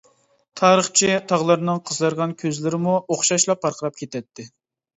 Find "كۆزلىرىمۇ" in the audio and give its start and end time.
2.41-2.99